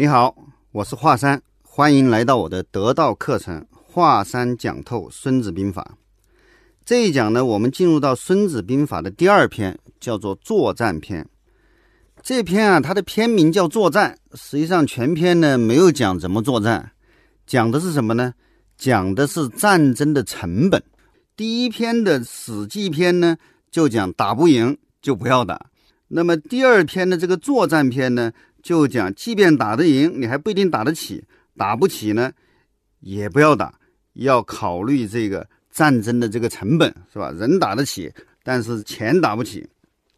[0.00, 0.34] 你好，
[0.72, 5.86] 我是华山，欢迎来到我的得道课程《华山讲透孙子兵法》。
[6.86, 11.28] 这一讲呢，我们进入到《孙子兵法》的第二篇，叫做作战篇。
[12.22, 16.92] 这篇啊，它的篇名叫作战，实际上全篇呢没有讲怎么作战，
[17.46, 18.32] 讲的是什么呢？
[18.78, 20.82] 讲的是战争的成本。
[21.36, 23.36] 第一篇的《史记》篇呢，
[23.70, 25.66] 就讲打不赢就不要打。
[26.12, 28.32] 那么第二篇的这个作战篇呢，
[28.62, 31.22] 就讲即便打得赢，你还不一定打得起；
[31.56, 32.32] 打不起呢，
[33.00, 33.74] 也不要打，
[34.14, 37.30] 要考虑这个战争的这个成本，是吧？
[37.32, 39.68] 人打得起，但是钱打不起，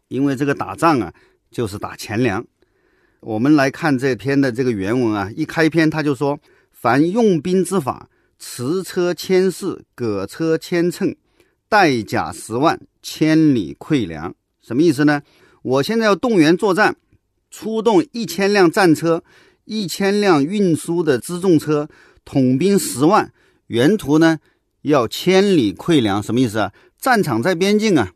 [0.07, 1.13] 因为这个打仗啊，
[1.51, 2.45] 就是打钱粮。
[3.21, 6.37] 我们来看这篇的这个原文啊，一开篇他就说
[6.71, 11.15] ：“凡用兵之法，驰车千驷，葛车千乘，
[11.69, 15.21] 带甲十万，千里馈粮。”什么意思呢？
[15.61, 16.97] 我现在要动员作战，
[17.53, 19.23] 出动一千辆战车，
[19.65, 21.87] 一千辆运输的辎重车，
[22.25, 23.31] 统兵十万，
[23.67, 24.39] 沿途呢
[24.81, 26.73] 要千里馈粮，什么意思啊？
[26.99, 28.13] 战场在边境啊，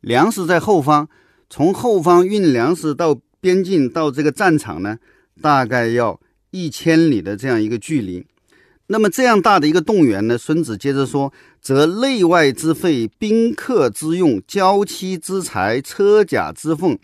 [0.00, 1.10] 粮食在后方，
[1.50, 4.96] 从后方运粮食到边境到这个战场呢，
[5.42, 6.18] 大概要
[6.50, 8.24] 一千里的这样一个距离。
[8.86, 16.98] 那么这样大的一个动员呢，孙子接着说，则内外之费、宾客之用、交期之财、车甲之奉，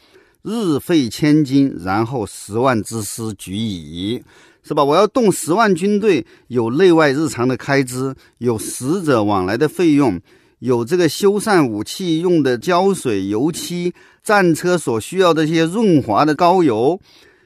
[0.45, 4.23] 日费千金，然后十万之师举矣，
[4.63, 4.85] 是吧？
[4.85, 10.21] 我要动十万军队，有内外日常的开支，有使者往来的费用，
[10.59, 17.01] 有这个修缮武器用的胶水、油漆，战车所需要的这些润滑的膏油，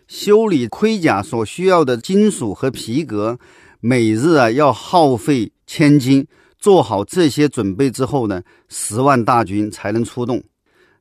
[0.08, 3.38] 修理盔甲所需要的金属和皮革。
[3.78, 6.26] 每日啊要耗费千金，
[6.58, 10.42] 做好这些准备之后呢，十万大军才能出动。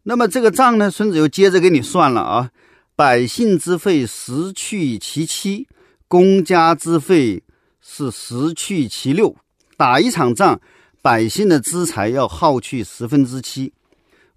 [0.09, 2.49] 那么这个账呢，孙子又接着给你算了啊：
[2.95, 5.67] 百姓之费十去其七，
[6.07, 7.43] 公家之费
[7.81, 9.35] 是十去其六。
[9.75, 10.61] 打一场仗，
[11.01, 13.73] 百姓的资财要耗去十分之七，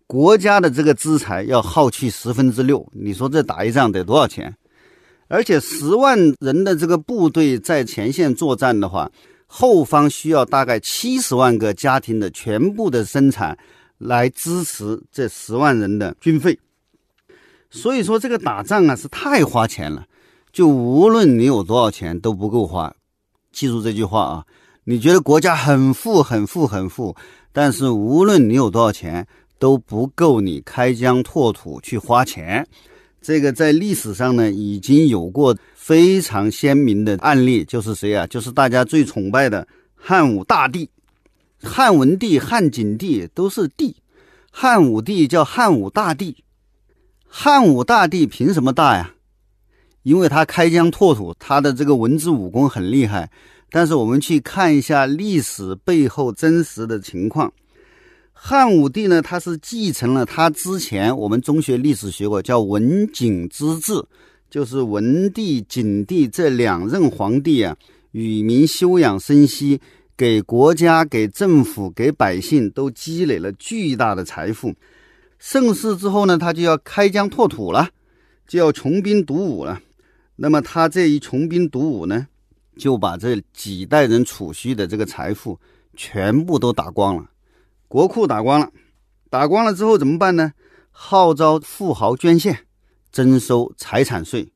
[0.09, 2.85] 国家的这个资财要耗去十分之六。
[2.93, 4.53] 你说这打一仗得多少钱？
[5.29, 9.09] 而且十万人的这个部队在前线作战的话，
[9.47, 13.57] 后方需要大概七十万个家庭的全部的生产
[14.01, 16.59] 来支持这十万人的军费。
[17.71, 20.05] 所以说这个打仗啊是太花钱了，
[20.53, 22.93] 就无论你有多少钱都不够花。
[23.53, 24.45] 记住这句话啊！
[24.85, 27.15] 你觉得国家很富很富很富，
[27.53, 29.27] 但是无论你有多少钱
[29.59, 32.67] 都不够你开疆拓土去花钱。
[33.21, 38.27] 这个在历史上呢，已经有过非常鲜明的案例，就是谁啊？
[38.27, 40.89] 就是大家最崇拜的汉武大帝，
[41.63, 43.97] 汉文帝、汉景帝都是帝，
[44.51, 46.37] 汉武帝叫汉武大帝。
[47.27, 49.15] 汉武大帝凭什么大呀？
[50.03, 53.31] 因为他开疆拓土，他的这个文字武功很厉害。
[53.71, 57.53] 但是我们去看一下历史背后真实的情况。
[58.33, 64.03] 汉武帝呢，他是继承了他之前我们中学历史学过，叫文景之治，
[64.51, 67.77] 就是文帝、景帝这两任皇帝啊，
[68.13, 69.81] 与民休养生息，
[70.21, 74.75] 给国家、给政府、给百姓都积累了巨大的财富。
[75.39, 77.89] 盛世之后呢，他就要开疆拓土了，
[78.47, 79.81] 就要穷兵黩武了。
[80.37, 82.27] 那么他这一穷兵黩武呢，
[82.77, 85.59] 就把这几代人储蓄的这个财富
[85.97, 87.31] 全部都打光了。
[87.89, 88.71] 国库打光了，
[89.31, 90.53] 打光了之后怎么办呢？
[90.91, 92.67] 号召富豪捐献，
[93.11, 94.53] 征收财产税，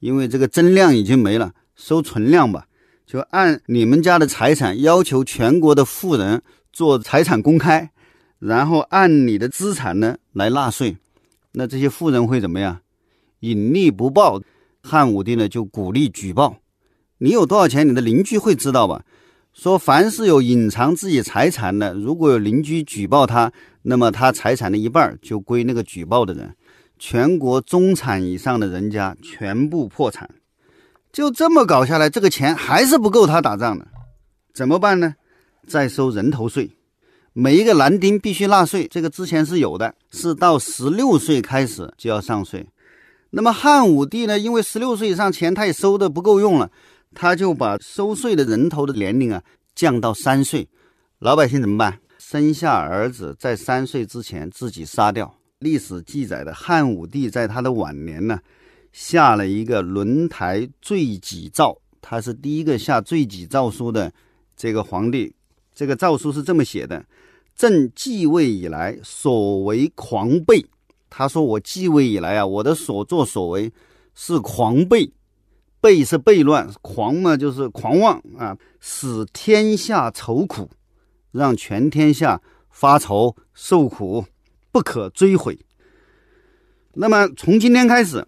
[0.00, 2.65] 因为这个增量已经没了，收存量吧。
[3.06, 7.90] 就按你们家的财产要求全国的富人做财产公开，
[8.40, 10.96] 然后按你的资产呢来纳税。
[11.52, 12.80] 那这些富人会怎么样？
[13.40, 14.42] 隐匿不报。
[14.82, 16.58] 汉武帝呢就鼓励举报，
[17.18, 19.02] 你有多少钱，你的邻居会知道吧？
[19.52, 23.52] 说，凡是有隐藏自己财产的，如果有邻居举报他，
[23.82, 26.54] 那么他财产的一半就归那个举报的人。
[27.00, 30.30] 全国中产以上的人家全部破产。
[31.16, 33.88] 就这么搞下来，这个钱还是不够他打仗的，
[34.52, 35.14] 怎么办呢？
[35.66, 36.72] 再收人头税，
[37.32, 42.66] 每一个男丁必须纳税，这个之前是有的，是到十六岁开始就要上税。
[43.30, 46.70] 那么汉武帝呢，因为十六岁以上钱他也收的不够用了。
[47.14, 49.42] 他就把收税的人头的年龄啊
[49.74, 50.68] 降到三岁，
[51.20, 51.98] 老百姓怎么办？
[52.18, 55.34] 生下儿子在三岁之前自己杀掉。
[55.60, 58.38] 历史记载的汉武帝在他的晚年呢，
[58.96, 64.10] 下了一个轮台罪己诏，他是第一个下罪己诏书的
[64.56, 65.30] 这个皇帝。
[65.74, 67.04] 这个诏书是这么写的：
[67.54, 70.64] 朕继位以来所为狂悖。
[71.10, 73.70] 他说我继位以来啊，我的所作所为
[74.14, 75.10] 是狂悖。
[75.82, 80.70] 悖是悖乱，狂嘛就是狂妄啊，使天下愁苦，
[81.32, 82.40] 让全天下
[82.70, 84.24] 发愁受苦，
[84.72, 85.58] 不可追悔。
[86.94, 88.26] 那么从今天开始，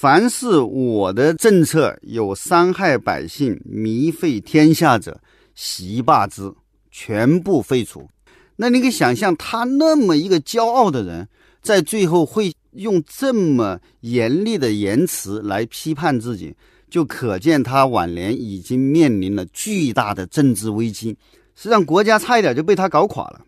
[0.00, 5.20] 凡是我的政策有伤害百姓、迷废天下者，
[5.54, 6.50] 悉罢之，
[6.90, 8.08] 全部废除。
[8.56, 11.28] 那你可以想象，他那么一个骄傲的人，
[11.60, 16.56] 在最后会用这么严厉的言辞来批判自己。
[16.88, 21.10] 就可见他晚年已经面临了巨大的政治危机，
[21.54, 23.42] 实际上国家差一点就被他搞垮了。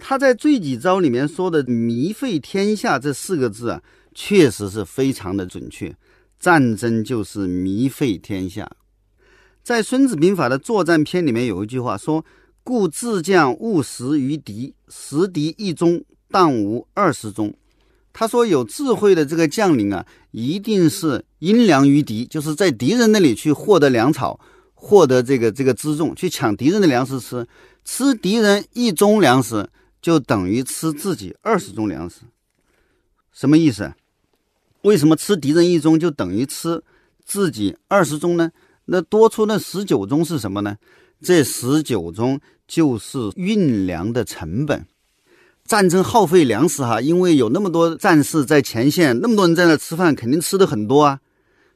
[0.00, 3.82] 他在《罪己诏》里面说的“迷废天下”这四个字啊，
[4.14, 5.94] 确实是非常的准确。
[6.38, 8.70] 战争就是迷废天下。
[9.62, 12.24] 在《孙子兵法》的作战篇里面有一句话说
[12.62, 17.54] ：“故自将勿食于敌，食敌一中，当无二十中。”
[18.12, 24.38] 他说：“有智慧的这个将领啊，一定是阴粮于敌，就是在敌人那里去获得粮草，
[24.74, 27.46] 获得这个这个辎重，去抢敌人的粮食吃。
[27.86, 29.68] 吃敌人一中粮食，
[30.02, 32.20] 就等于吃自己二十中粮食。
[33.32, 33.92] 什么意思？
[34.84, 36.82] 为什么吃敌人一中就等于吃
[37.24, 38.50] 自己二十中呢？
[38.84, 40.76] 那多出那十九中是什么呢？
[41.22, 42.38] 这十九中
[42.68, 44.86] 就是运粮的成本。”
[45.64, 51.20] 战争耗费粮食哈，因为有那么多战士在前线，那么多人在那吃饭，肯定吃的很多啊。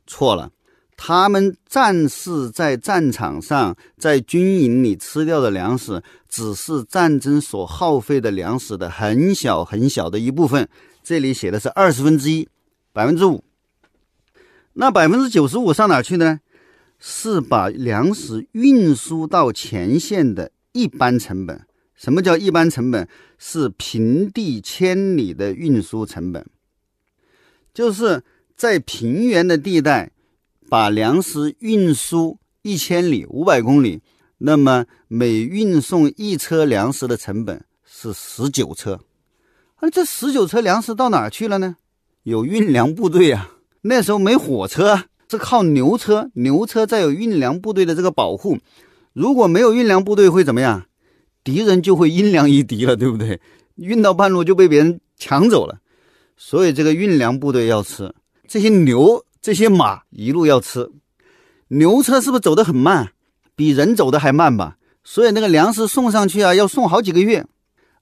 [0.06, 0.50] 错了，
[0.94, 10.68] 他们战士在战场上、在军营里吃掉的粮食，只是战争所耗费的粮食的很小很小的一部分。
[11.02, 12.46] 这里写的是二十分之一，
[12.92, 13.44] 百分之五。
[14.74, 16.40] 那百分之九十五上哪去呢？
[16.98, 21.64] 是把粮食运输到前线的一般成本。
[21.94, 23.08] 什么叫一般成本？
[23.38, 26.44] 是平地千里的运输成本，
[27.72, 28.24] 就是
[28.56, 30.10] 在平原的地带，
[30.68, 34.02] 把粮食运输一千里五百公里，
[34.38, 39.00] 那么每运送一车粮食的成本是十九车。
[39.76, 41.76] 而这十九车粮食到哪去了呢？
[42.28, 48.58] 有运粮部队啊，那时候没火车，是靠牛车，牛车再有运粮部队的这个保护。
[49.14, 50.84] 如果没有运粮部队，会怎么样？
[51.42, 53.40] 敌人就会阴粮于敌了，对不对？
[53.76, 55.78] 运到半路就被别人抢走了，
[56.36, 58.14] 所以这个运粮部队要吃
[58.46, 60.90] 这些牛、这些马一路要吃。
[61.68, 63.12] 牛车是不是走得很慢？
[63.56, 64.76] 比人走的还慢吧？
[65.02, 67.46] 所以那个粮食送上去啊，要送好几个月。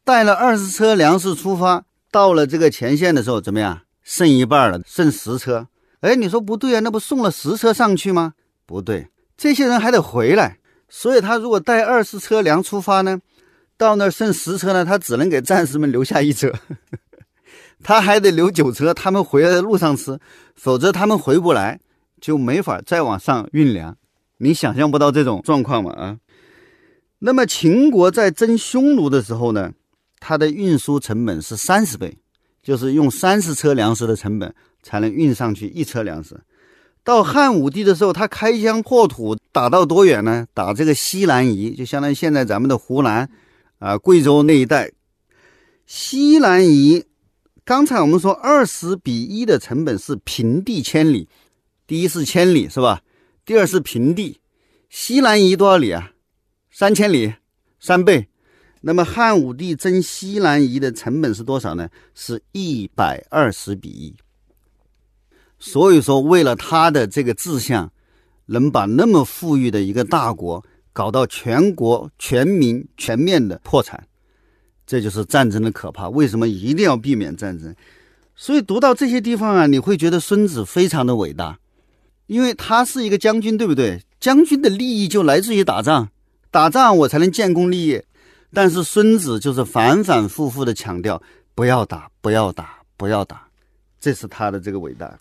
[0.02, 3.82] 带了二十车粮食出发，到了这个前线的时候怎么样？
[4.06, 5.66] 剩一半了，剩十车。
[5.98, 6.78] 哎，你说不对啊？
[6.78, 8.34] 那不送了十车上去吗？
[8.64, 10.58] 不对，这些人还得回来。
[10.88, 13.20] 所以他如果带二十车粮出发呢，
[13.76, 16.52] 到那儿剩十车呢，他只能给战士们留下一车，
[17.82, 20.20] 他还得留九车，他们回来的路上吃，
[20.54, 21.80] 否则他们回不来，
[22.20, 23.96] 就没法再往上运粮。
[24.38, 25.90] 你想象不到这种状况吗？
[25.94, 26.18] 啊，
[27.18, 29.72] 那么秦国在征匈奴的时候呢，
[30.20, 32.16] 它的运输成本是三十倍，
[32.66, 34.52] 就是用三十车粮食的成本
[34.82, 36.36] 才能运上去一车粮食。
[37.04, 40.48] 到汉武帝的时候，他开疆破土，打到多远呢？
[40.52, 43.30] 打这个西南夷，就相当于现在咱们的湖南，
[43.78, 44.90] 啊，贵州那一带。
[45.86, 47.04] 西南夷，
[47.64, 51.28] 刚才我们说二十比一的成本是平地千里，
[51.86, 53.00] 第一是千里是吧？
[53.44, 54.40] 第二是平地，
[54.90, 56.10] 西南夷多少里啊？
[56.72, 57.32] 三千里，
[57.78, 58.26] 三倍。
[58.86, 61.88] 那么汉武帝征西南夷的成本是多少呢？
[62.14, 64.14] 是一百二十比一。
[65.58, 67.90] 所以说，为了他的这个志向，
[68.46, 74.06] 能把那么富裕的一个大国搞到全国全民全面的破产，
[74.86, 76.08] 这就是战争的可怕。
[76.08, 77.74] 为什么一定要避免战争？
[78.36, 81.58] 所以读到这些地方啊，你会觉得孙子非常的伟大，
[82.28, 84.00] 因为他是一个将军，对不对？
[84.20, 86.08] 将军的利益就来自于打仗，
[86.52, 88.04] 打仗我才能建功立业。
[88.56, 91.22] 但是孙子就是反反复复的强调，
[91.54, 93.46] 不要打，不要打，不要打，
[94.00, 95.20] 这是他的这个伟大。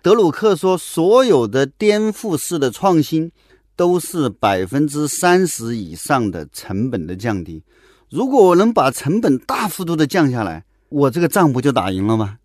[0.00, 3.32] 德鲁克说：“所有的颠覆式的创新
[3.74, 7.64] 都是百分之三十以上的成本的降低。
[8.08, 12.38] 如果我能把成本大幅度的降下来，我这个仗不就打赢了吗？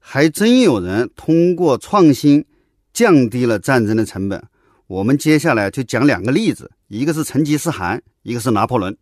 [0.00, 2.44] 还真有人通过创新
[2.92, 4.42] 降低了战争的成本。
[4.88, 8.96] 我们接下来就讲两个例子，一个是成吉思汗，一个是拿破仑。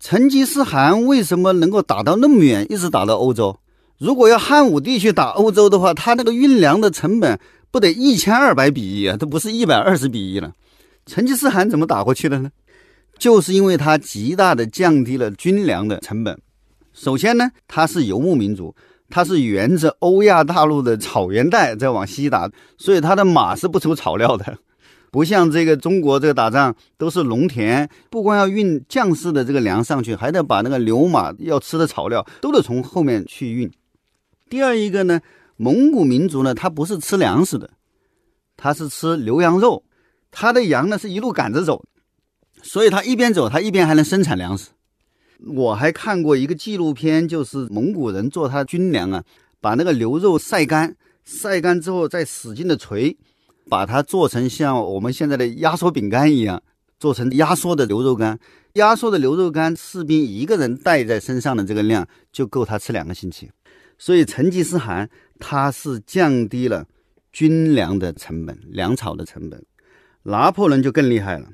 [0.00, 3.56] 成吉思汗为什么能够打到那么远，一直打到欧洲？”
[3.98, 7.38] 如果要汉武帝去打欧洲的话，他那个运粮的成本
[7.70, 10.52] 不得一千二百比一啊，都不是一百二十比一了。
[11.04, 12.50] 成吉思汗怎么打过去的呢？
[13.18, 16.40] 就是因为他极大的降低了军粮的成本。
[16.94, 18.74] 首先呢，他是游牧民族，
[19.10, 24.56] 它是沿着欧亚大陆的草原带在往西打，所以它的马是不愁草料的，
[25.10, 33.70] 不像这个中国这个打仗都是农田，不光要运将士的这个粮上去，还得把那个牛马要吃的草料都得从后面去运。
[34.48, 35.20] 第二一个呢，
[35.56, 37.70] 蒙古民族呢，他不是吃粮食的，
[38.56, 39.82] 他是吃牛羊肉，
[40.30, 41.84] 他的羊呢是一路赶着走，
[42.62, 44.70] 所以他一边走，他一边还能生产粮食。
[45.46, 49.24] 我还看过一个纪录片，就是蒙古人做他军粮啊，
[49.60, 53.16] 把那个牛肉晒干，晒干之后再使劲的捶，
[53.68, 56.62] 把它做成像我们现在的压缩饼干一样，
[56.98, 58.38] 做成压缩的牛肉干。
[58.74, 63.50] 压缩的牛肉干，士兵一个人带在身上的这个量就够他吃两个星期。
[63.98, 66.86] 所以成吉思汗他是降低了
[67.32, 69.62] 军粮的成本，粮草的成本。
[70.22, 71.48] 拿破仑就更厉害了。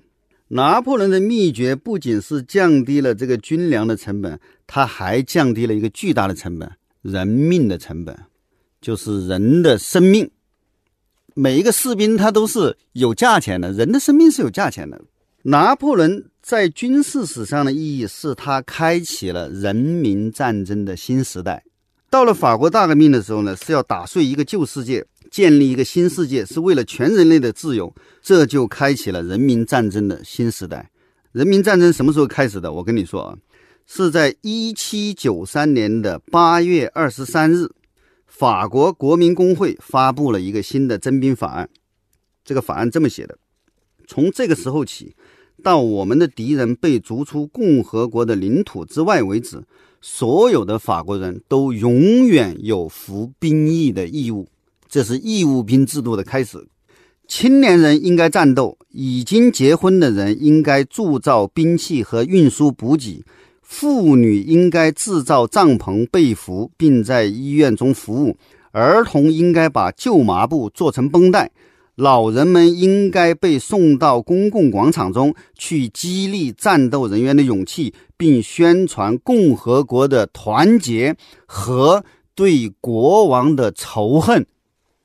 [0.49, 6.71] 拿破仑的秘诀不仅是降低了这个军粮的成本，他还降低了一个巨大的成本——
[7.03, 8.17] 人命的成本，
[8.81, 10.31] 就是人的生命。
[11.39, 14.99] 每一个士兵他都是有价钱的，人的生命是有价钱的。
[15.43, 21.63] 拿破仑在军事史上的意义是他开启了人民战争的新时代。
[22.09, 25.05] 到了法国大革命的时候呢，是要打碎一个旧世界。
[25.31, 30.89] 建立一个新世界是为了全人类的自由，这就开启了人民战争的新时代。
[31.33, 32.73] 人民战争什么时候开始的？
[32.73, 33.37] 我跟你说啊，
[33.87, 37.69] 是在一七九三年的八月二十三日，
[38.39, 41.71] 法国国民工会发布了一个新的征兵法案。
[42.45, 43.39] 这个法案这么写的：
[44.07, 45.17] 从这个时候起，
[45.63, 49.65] 到我们的敌人被逐出共和国的领土之外为止，
[50.03, 54.47] 所有的法国人都永远有服兵役的义务。
[54.87, 56.69] 这是义务兵制度的开始。
[57.27, 63.25] 青年人应该战斗，已经结婚的人应该铸造兵器和运输补给，
[63.69, 68.37] 妇女应该制造帐篷、被服，并在医院中服务。
[68.71, 71.51] 儿童应该把旧麻布做成绷带。
[71.97, 82.05] 老人们应该被送到公共广场中去，激励战斗人员的勇气，并宣传共和国的团结和
[82.35, 84.47] 对国王的仇恨。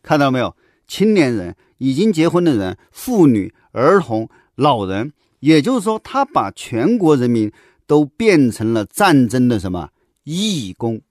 [0.04, 0.56] 看到没有？
[0.88, 7.50] 青年人、已经结婚的人、妇女、儿童、老人，也就是说，他把全国人民
[7.92, 9.90] 都变成了战争的什么
[10.24, 11.02] 义工。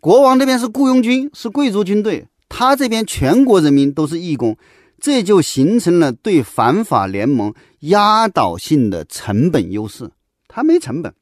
[0.00, 4.56] 国王那边是雇佣军，是贵族军队，他这边全国人民都是义工，
[4.98, 10.10] 这就形成了对反法联盟压倒性的成本优势。
[10.48, 11.12] 他没成本。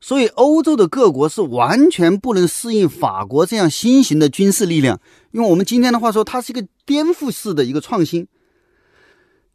[0.00, 5.00] 所以，欧洲的各国是完全不能适应法国这样新型的军事力量。
[5.30, 8.26] 用我们今天的话说，它是一个颠覆式的一个创新。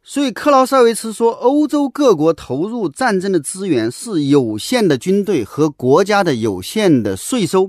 [0.08, 7.68] 所以，克劳塞维茨说，欧洲各国投入战争的资源是有限的军队和国家的有限的税收，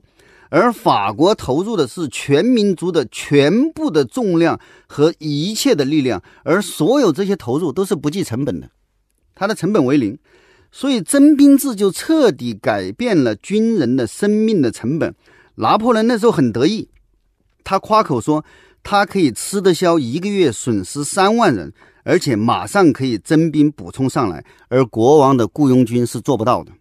[0.50, 8.70] 而法国投入的是全民族的全部的重量和一切的力量，而所有这些投入都是不计成本的，
[9.34, 10.16] 它的成本为零。
[10.72, 15.16] 所以征兵制就彻底改变了军人的生命的成本。
[15.56, 16.88] 拿破仑那时候很得意，
[17.64, 18.46] 他夸口说
[18.90, 21.74] 他可以吃得消一个月损失三万人，
[22.06, 24.42] 而且马上可以征兵补充上来。
[24.70, 26.72] 而国王的雇佣军是做不到的，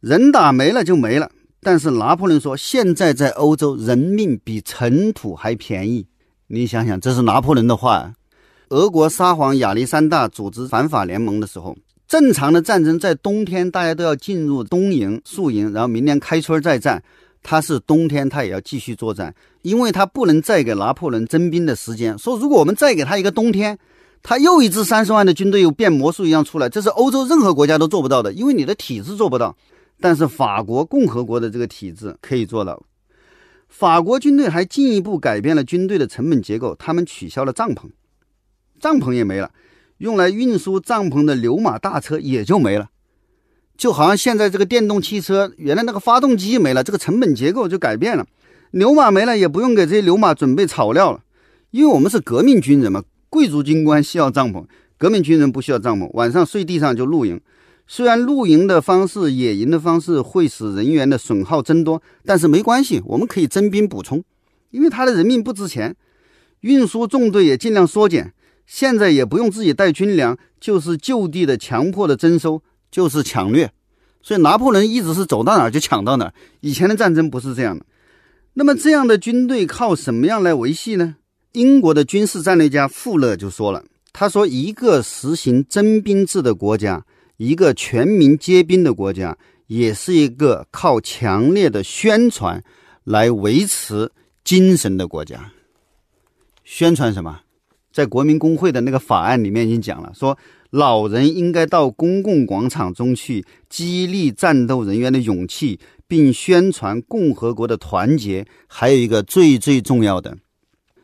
[0.00, 1.30] 人打没了就没了。
[1.62, 6.06] 但是拿破仑说，现在在欧洲人命比尘土还便宜。
[6.48, 8.12] 你想想，这是拿破仑的话。
[8.68, 11.74] 俄国沙皇亚历山大组织反法联盟的时候。
[12.06, 17.02] 正常的战争在冬天，大家都要进入冬营、宿营，然后明年开春再战。
[17.50, 22.18] 他是冬天，他也要继续作战，因为他不能再给拿破仑征兵的时间。
[22.18, 23.78] 说如果我们再给他一个冬天，
[24.22, 29.56] 他又一支三十万的军队又变魔术一样出来，这是欧洲任何国家都做不到的，因为你的体制做不到。
[29.98, 32.82] 但是法国共和国的这个体制可以做到。
[33.66, 37.84] 法国军队还进一步改变了军队的成本结构，他们取消了帐篷，
[38.78, 39.50] 帐篷也没了。
[39.96, 42.90] 用来运输帐篷的牛马大车也就没了，
[43.78, 48.26] 就好像现在这个电动汽车，原来那个发动机没了，这个成本结构就改变了。
[48.72, 51.20] 牛马没了，也不用给这些牛马准备草料了，
[51.70, 54.64] 因为我们是革命军人嘛，贵族军官需要帐篷，
[54.98, 57.40] 革命军人不需要帐篷，晚上睡地上就露营。
[57.86, 64.22] 虽然露营的方式、野营的方式会使人员的损耗增多，但是没关系，我们可以征兵补充，
[64.72, 65.94] 因为他的人命不值钱。
[66.62, 68.34] 运输纵队也尽量缩减。
[68.66, 73.72] 现在也不用自己带军粮，就是就地的强迫的征收，就是抢掠。
[74.22, 76.34] 所以拿破仑一直是走到哪儿就抢到哪儿。
[76.60, 77.86] 以前的战争不是这样的。
[78.54, 81.16] 那么这样的军队靠什么样来维系呢？
[81.52, 92.62] 英国的军事战略家富勒就说了，他说：“一个实行征兵制的国家，一个全民皆兵的国家，也是一个靠强烈的宣传
[93.04, 94.10] 来维持
[94.44, 95.52] 精神的国家。
[96.64, 97.40] 宣传什么？
[97.98, 100.38] 在国民工会的那个法案里面已经讲了，说
[100.70, 108.46] 老人应该到公共广场中去，激励战斗人员的勇气，并宣传共和国的团结。
[108.68, 110.38] 还有一个最最重要的，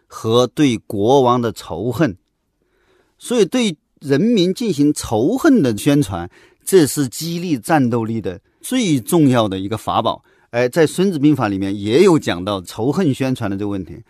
[0.07, 2.17] 和对国王的仇恨。
[3.19, 6.31] 所以，对人民进行仇恨的宣传，
[6.65, 10.23] 这是激励战斗力的最重要的一个法宝。
[10.51, 14.01] 哎，在《孙子兵法》里面也有讲到仇恨宣传的这个问题。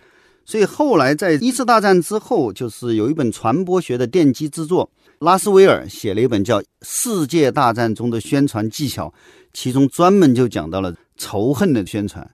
[0.45, 9.09] 所以后来在一次大战之后，就是有一本传播学的奠基之作，拉斯维尔写了一本叫《世界大战中的宣传技巧》，
[9.53, 12.31] 其中专门就讲到了仇恨的宣传。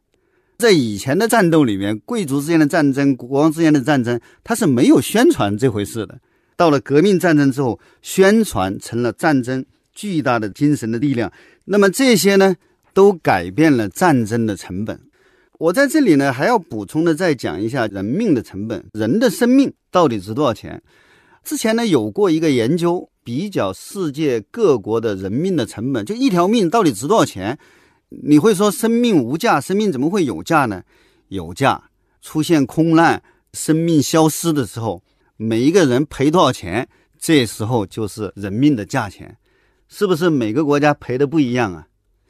[0.59, 6.19] 在以前的战斗里面，贵族之间的战争、国王之间的战争，它是没有宣传这回事的。
[6.57, 9.65] 到了革命战争之后，宣传成了战争
[9.95, 11.33] 巨大的精神的力量。
[11.65, 12.57] 那么这些呢，
[12.93, 15.01] 都改变了战争的成本。
[15.61, 20.83] 我在这里呢，还要补充的再讲一下人命的成本，人的生命到底值多少钱？
[21.45, 27.59] 之前呢有过一个研究，比较世界各国的人命的成本，就一条命到底值多少钱？
[28.09, 30.83] 你会说生命无价，生命怎么会有价呢？
[31.29, 31.91] 有价，
[32.23, 35.03] 出现空难、生命消失的时候，
[35.37, 36.89] 每一个人赔多少钱？
[37.19, 39.37] 这时候就是人命的价钱，
[39.91, 41.87] 是不是每个国家赔的不一样啊？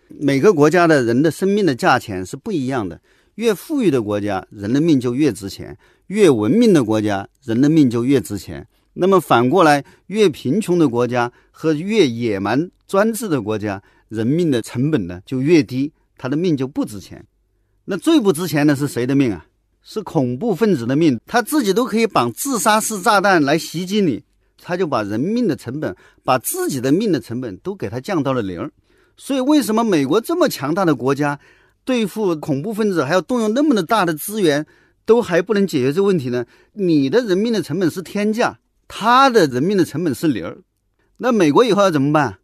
[0.08, 3.00] 每个国家的人的生命的价钱是不一样的。
[3.40, 5.74] 越富裕的国家，人的命就越值钱；
[6.08, 8.66] 越文明的国家，人的命就越值钱。
[8.92, 17.24] 那么反过来，越贫穷的国家和越野蛮专制的国家，人命的成本呢就越低，他的命就不值钱。
[17.86, 19.46] 那最不值钱的是谁的命啊？
[19.82, 24.22] 是恐怖分子的命，他自己都可以绑自杀式炸弹来袭击你，
[24.62, 28.70] 他就把人命的成本，把自己的命的成本都给他降到了零。
[29.16, 31.40] 所以，为什么美国这么强大的国家？
[31.84, 34.66] 对付恐怖分子还要动用那么的大的资源，
[35.04, 36.44] 都还不能解决这个问题呢？
[36.74, 40.58] 你的人命的成本是天价，他的人命的成本是零儿。
[41.16, 42.38] 那美国以后要怎么办？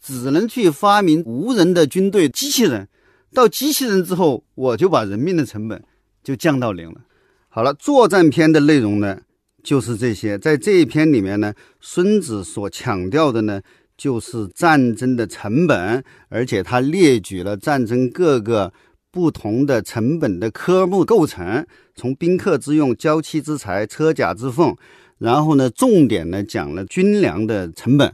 [0.00, 2.88] 只能去发明无人的军队机器人。
[3.34, 5.82] 到机器人之后，我就把人命的成本
[6.22, 7.00] 就降到零了。
[7.48, 9.20] 好了，作战篇的内容呢，
[9.62, 10.38] 就是这些。
[10.38, 13.60] 在这一篇里面呢，孙子所强调的呢。
[13.96, 18.72] 就是战争的成本，而且他列举了战争各个
[19.10, 24.76] 不同的成本的科目构成，从宾客之用、交期之财、车甲之奉，
[25.18, 28.12] 然后呢，重点呢讲了军粮的成本，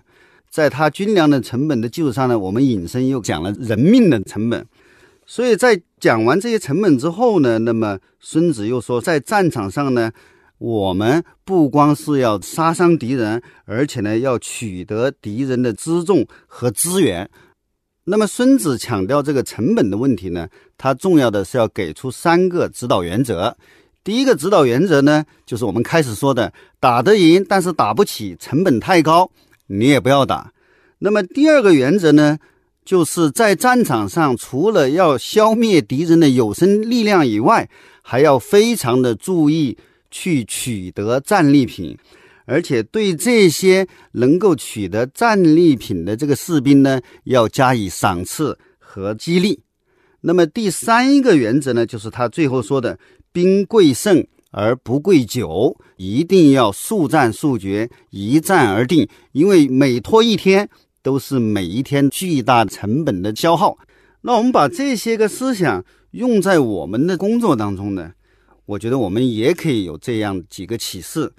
[0.49, 4.64] 在他军粮的成本的基础上呢，我们引申又讲了人命的成本，
[5.27, 10.12] 所以在讲完这些成本之后呢，那么孙子又说，在战场上呢。
[10.62, 17.29] 我们不光是要杀伤敌人，而且呢要取得敌人的辎重和资源。
[18.05, 20.46] 那么孙子强调这个成本的问题呢，
[20.79, 23.57] 他重要的是要给出三个指导原则。
[24.05, 29.33] 第一个指导原则呢，就是我们开始说的，打得赢，但是打不起，成本太高，
[29.66, 30.53] 你也不要打。
[31.01, 32.38] 那么第二个原则呢，
[32.85, 37.68] 就是在战场上，除了要消灭敌人的有生力量以外，
[38.01, 39.77] 还要非常的注意。
[40.12, 41.98] 去取得战利品，
[42.44, 49.61] 而且对这些能够取得战利品的这个士兵呢，要加以赏赐和激励。
[50.20, 52.96] 那么第三一个原则呢，就是他最后说的
[53.33, 59.09] “兵贵胜而不贵久”，一定要速战速决，一战而定。
[59.33, 60.68] 因为每拖一天，
[61.03, 63.77] 都是每一天巨大成本的消耗。
[64.20, 68.12] 那我们把这些个思想用在我们的工作当中呢？
[68.66, 71.33] 我觉得我们也可以有这样几个启示。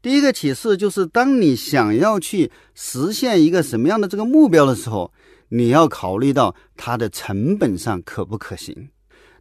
[0.00, 5.12] 第一个启示就是，当你想要去实现一个什么样的这个目标的时候，
[5.48, 8.90] 你要考虑到它的成本上可不可行。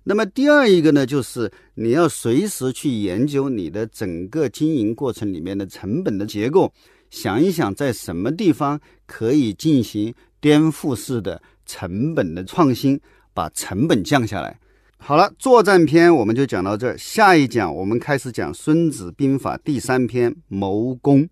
[0.03, 6.73] 那么第二一个呢，就是你要随时去研究你的整个经营过程里面的成本的结构，
[7.09, 12.99] 想一想在什么地方可以进行颠覆式的成本的创新，
[13.33, 14.59] 把成本降下来。
[14.99, 16.97] 好了，作战篇我们就讲到这儿。
[16.97, 21.29] 下一讲我们开始讲《孙子兵法》第三篇谋攻。